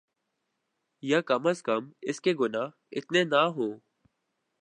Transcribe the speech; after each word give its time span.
یاکم 1.03 1.43
ازکم 1.47 1.83
اس 2.01 2.17
کے 2.21 2.31
گناہ 2.39 2.67
اتنے 2.91 3.21
نہ 3.23 3.41
ہوں۔ 3.55 3.73